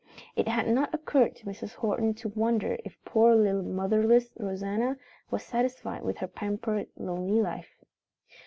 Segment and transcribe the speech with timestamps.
[0.35, 1.75] It had not occurred to Mrs.
[1.75, 4.97] Horton to wonder if poor little motherless Rosanna
[5.29, 7.75] was satisfied with her pampered, lonely life.